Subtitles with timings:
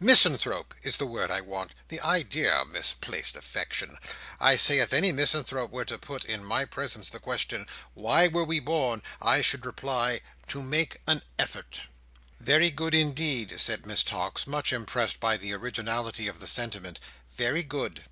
[0.00, 1.72] Misanthrope, is the word I want.
[1.88, 2.64] The idea!
[2.64, 3.98] Misplaced affection!
[4.40, 8.46] I say, if any misanthrope were to put, in my presence, the question 'Why were
[8.46, 11.82] we born?' I should reply, 'To make an effort'."
[12.40, 16.98] "Very good indeed," said Miss Tox, much impressed by the originality of the sentiment
[17.36, 18.04] "Very good."